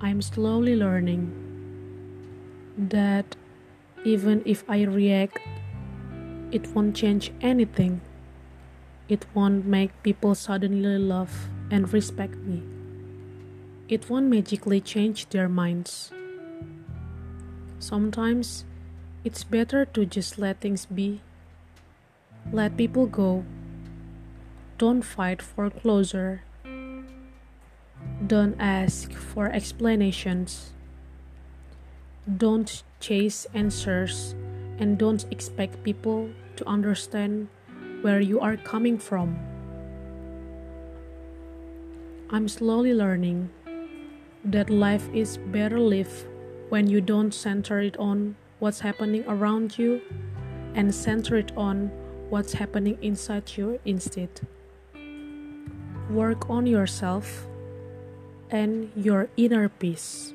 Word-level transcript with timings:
I'm 0.00 0.22
slowly 0.22 0.76
learning 0.76 1.34
that 2.78 3.34
even 4.04 4.42
if 4.46 4.62
I 4.70 4.84
react, 4.84 5.40
it 6.52 6.68
won't 6.68 6.94
change 6.94 7.32
anything. 7.40 8.00
It 9.08 9.26
won't 9.34 9.66
make 9.66 9.90
people 10.04 10.36
suddenly 10.36 10.98
love 10.98 11.48
and 11.72 11.92
respect 11.92 12.36
me. 12.36 12.62
It 13.88 14.08
won't 14.08 14.26
magically 14.26 14.80
change 14.80 15.30
their 15.30 15.48
minds. 15.48 16.12
Sometimes 17.80 18.64
it's 19.24 19.42
better 19.42 19.84
to 19.84 20.06
just 20.06 20.38
let 20.38 20.60
things 20.60 20.86
be. 20.86 21.22
Let 22.52 22.76
people 22.76 23.06
go. 23.06 23.44
Don't 24.78 25.02
fight 25.02 25.42
for 25.42 25.68
closure. 25.70 26.42
Don't 28.28 28.56
ask 28.60 29.10
for 29.10 29.46
explanations. 29.48 30.72
Don't 32.36 32.82
chase 33.00 33.46
answers 33.54 34.34
and 34.78 34.98
don't 34.98 35.24
expect 35.30 35.82
people 35.82 36.28
to 36.56 36.68
understand 36.68 37.48
where 38.02 38.20
you 38.20 38.38
are 38.38 38.58
coming 38.58 38.98
from. 38.98 39.38
I'm 42.28 42.48
slowly 42.48 42.92
learning 42.92 43.48
that 44.44 44.68
life 44.68 45.08
is 45.14 45.38
better 45.38 45.80
lived 45.80 46.26
when 46.68 46.86
you 46.86 47.00
don't 47.00 47.32
center 47.32 47.80
it 47.80 47.96
on 47.96 48.36
what's 48.58 48.80
happening 48.80 49.24
around 49.26 49.78
you 49.78 50.02
and 50.74 50.94
center 50.94 51.38
it 51.38 51.50
on 51.56 51.90
what's 52.28 52.52
happening 52.52 52.98
inside 53.00 53.56
you 53.56 53.80
instead. 53.86 54.28
Work 56.10 56.50
on 56.50 56.66
yourself 56.66 57.47
and 58.50 58.90
your 58.96 59.28
inner 59.36 59.68
peace. 59.68 60.32